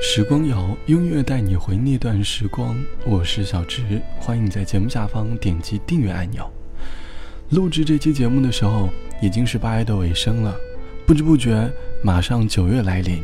[0.00, 2.80] 时光谣，音乐带你回那段时光。
[3.04, 6.48] 我是小直，欢迎你在节目下方点击订阅按钮。
[7.50, 8.88] 录制这期节目的时候，
[9.20, 10.54] 已经是八月的尾声了，
[11.04, 11.68] 不知不觉
[12.00, 13.20] 马上九月来临。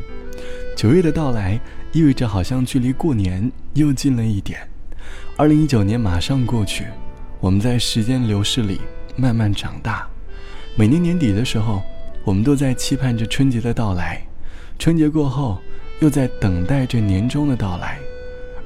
[0.76, 1.60] 九月的到来，
[1.92, 4.58] 意味着好像距离过年又近了一点。
[5.36, 6.86] 二零一九年马上过去，
[7.38, 8.80] 我们在时间流逝里
[9.14, 10.08] 慢慢长大。
[10.74, 11.80] 每年年底的时候，
[12.24, 14.20] 我们都在期盼着春节的到来。
[14.76, 15.60] 春节过后。
[16.00, 17.98] 又在等待着年终的到来，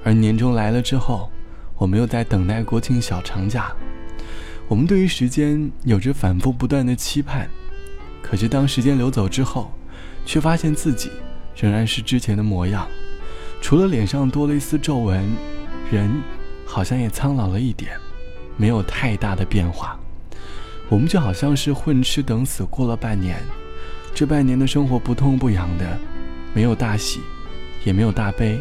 [0.04, 1.30] 而年终来了之后，
[1.76, 3.72] 我们又在等待国庆小长假。
[4.66, 7.48] 我们对于时间有着反复不断的期盼，
[8.22, 9.70] 可是当时间流走之后，
[10.26, 11.10] 却发现自己
[11.56, 12.86] 仍然是之前的模样，
[13.60, 15.24] 除了脸上多了一丝皱纹，
[15.90, 16.10] 人
[16.66, 17.92] 好像也苍老了一点，
[18.56, 19.98] 没有太大的变化。
[20.88, 23.36] 我们就好像是混吃等死过了半年，
[24.14, 25.98] 这半年的生活不痛不痒的。
[26.54, 27.20] 没有大喜，
[27.84, 28.60] 也没有大悲，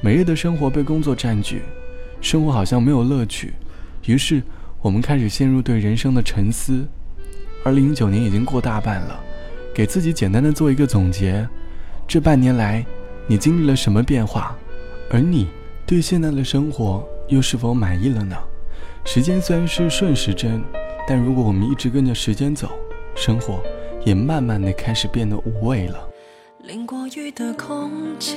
[0.00, 1.62] 每日的生活被工作占据，
[2.20, 3.52] 生活好像没有乐趣。
[4.06, 4.42] 于是，
[4.80, 6.86] 我们开始陷入对人生的沉思。
[7.64, 9.20] 二零一九年已经过大半了，
[9.74, 11.46] 给自己简单的做一个总结：
[12.08, 12.84] 这半年来，
[13.26, 14.56] 你经历了什么变化？
[15.10, 15.48] 而你
[15.84, 18.36] 对现在的生活又是否满意了呢？
[19.04, 20.62] 时间虽然是顺时针，
[21.06, 22.70] 但如果我们一直跟着时间走，
[23.14, 23.62] 生活
[24.04, 26.09] 也慢慢的开始变得无味了。
[26.62, 28.36] 淋过雨的空气，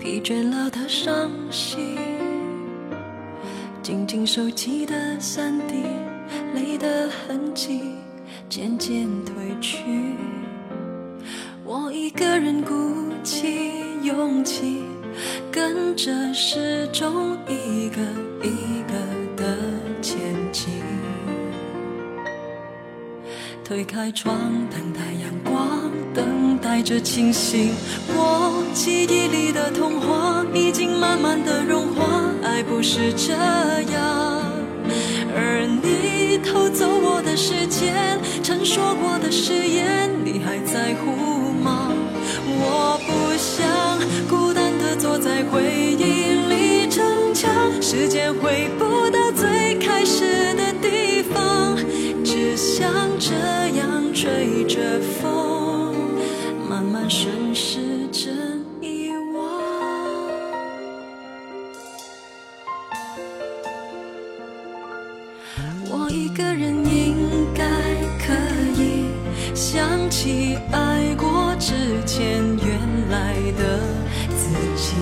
[0.00, 1.96] 疲倦了的伤心，
[3.82, 5.74] 静静收起的散滴，
[6.54, 7.94] 泪的痕迹
[8.48, 9.78] 渐渐褪去。
[11.64, 12.74] 我一个人鼓
[13.22, 13.70] 起
[14.02, 14.82] 勇气，
[15.52, 18.02] 跟着时钟一个
[18.42, 18.94] 一个
[23.68, 24.34] 推开窗，
[24.70, 25.78] 等待阳光。
[26.14, 27.74] 等待着清醒，
[28.08, 32.32] 我记忆里的童话已经慢慢的融化。
[32.42, 34.42] 爱不是这样，
[35.36, 41.92] 而你偷走我的时间，曾说过的誓言，你还在乎吗？
[42.48, 44.00] 我不想
[44.30, 45.62] 孤单的坐在回
[45.92, 47.04] 忆里逞
[47.34, 49.07] 强，时间回不
[54.78, 55.92] 着风。
[56.68, 59.36] 慢慢顺时针遗忘。
[65.90, 67.16] 我一个人应
[67.52, 67.64] 该
[68.24, 68.32] 可
[68.80, 69.06] 以
[69.52, 71.72] 想起爱过之
[72.06, 73.80] 前原来的
[74.36, 74.94] 自己，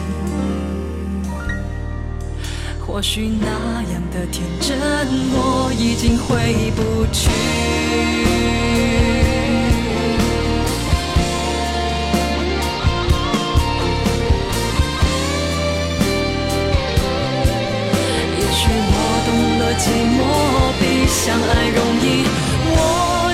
[2.80, 4.78] 或许那样的天真
[5.34, 7.28] 我已经回不去。
[19.78, 19.84] 寂
[20.16, 20.20] 寞
[20.80, 22.24] 比相爱容易，
[22.74, 22.78] 我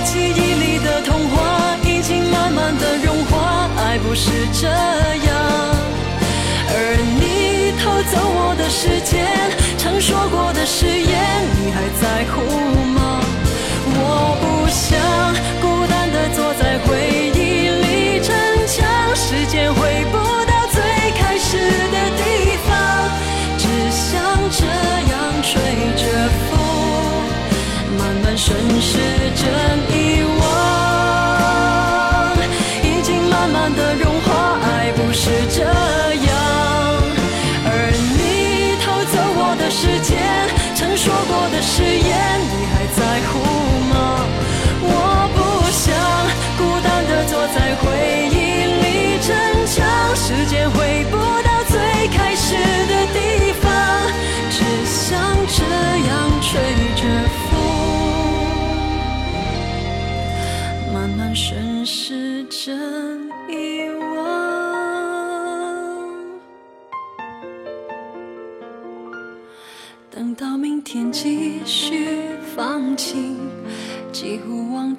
[0.05, 4.92] 记忆里的童话已经慢慢的融化，爱不是真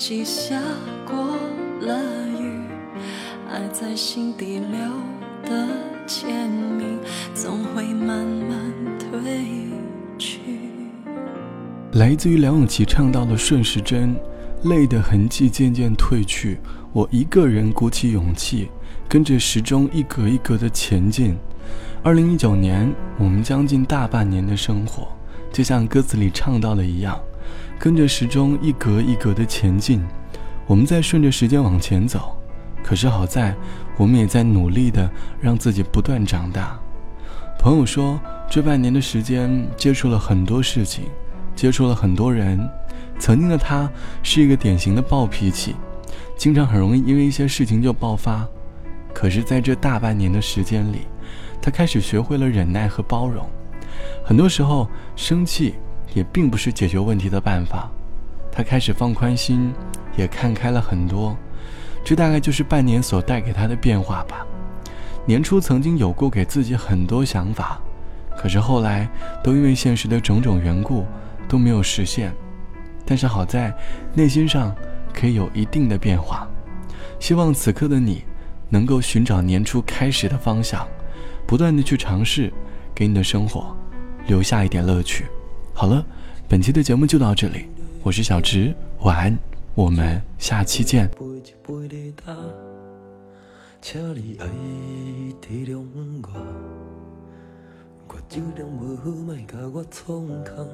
[0.05, 0.61] 记下
[1.07, 1.15] 过
[1.79, 1.97] 了
[2.37, 2.59] 雨，
[3.49, 5.65] 爱在心底留的
[6.05, 6.99] 签名，
[7.33, 9.23] 总会慢慢褪
[10.19, 10.39] 去。
[11.93, 14.13] 来自于梁咏琪唱到的顺时针。
[14.63, 16.59] 泪的痕迹渐渐褪去，
[16.91, 18.67] 我一个人鼓起勇气，
[19.07, 21.37] 跟着时钟一格一格的前进。
[22.03, 25.07] 二零一九年，我们将近大半年的生活，
[25.49, 27.17] 就像歌词里唱到的一样，
[27.79, 30.03] 跟着时钟一格一格的前进。
[30.65, 32.37] 我们在顺着时间往前走，
[32.83, 33.53] 可是好在，
[33.97, 35.09] 我们也在努力的
[35.41, 36.79] 让自己不断长大。
[37.59, 38.19] 朋友说，
[38.49, 41.05] 这半年的时间接触了很多事情，
[41.55, 42.59] 接触了很多人。
[43.19, 43.89] 曾经的他
[44.21, 45.75] 是一个典型的暴脾气，
[46.37, 48.47] 经常很容易因为一些事情就爆发。
[49.13, 51.01] 可是，在这大半年的时间里，
[51.61, 53.47] 他开始学会了忍耐和包容。
[54.25, 55.75] 很多时候，生气
[56.13, 57.89] 也并不是解决问题的办法。
[58.51, 59.73] 他开始放宽心，
[60.15, 61.35] 也看开了很多。
[62.03, 64.45] 这大概就是半年所带给他的变化吧。
[65.25, 67.81] 年初曾经有过给自己很多想法，
[68.37, 69.09] 可是后来
[69.41, 71.05] 都因为现实的种种缘故
[71.47, 72.33] 都没有实现。
[73.05, 73.73] 但是好在
[74.13, 74.75] 内心上
[75.13, 76.47] 可以有一定的变化。
[77.19, 78.23] 希望此刻的你
[78.69, 80.85] 能够寻找年初开始的方向，
[81.47, 82.51] 不断的去尝试，
[82.93, 83.75] 给你的生活
[84.27, 85.25] 留下一点乐趣。
[85.75, 86.05] 好了，
[86.47, 87.65] 本期的节目就到这里，
[88.03, 89.35] 我是小直，晚安。
[89.73, 91.09] 我们下期见。
[93.81, 94.45] 请你爱
[95.41, 95.83] 体谅
[96.21, 96.29] 我，
[98.07, 100.69] 我酒量无好，莫甲我创空。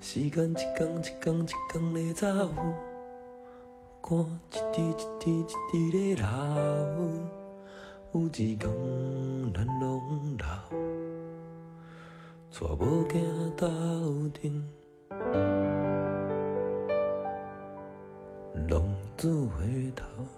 [0.00, 2.54] 时间一天一天一天在走，
[4.00, 6.30] 汗一滴一滴一滴在流，
[8.12, 8.70] 有一天
[9.52, 10.00] 咱拢
[10.38, 10.44] 老，
[12.50, 13.68] 带某囝斗
[14.30, 14.64] 阵。
[18.68, 18.82] 浪
[19.16, 20.37] 子回头。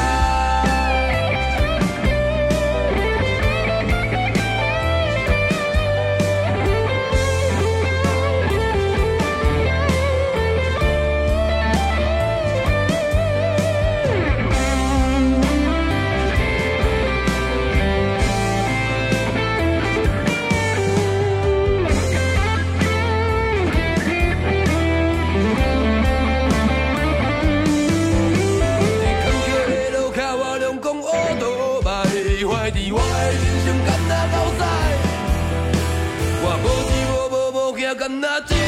[38.21, 38.60] 不。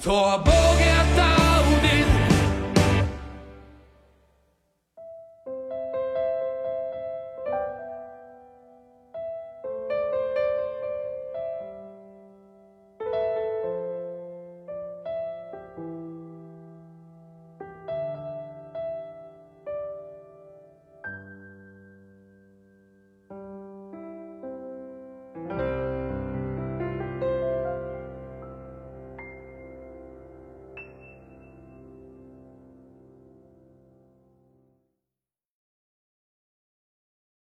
[0.00, 0.99] 错，不该。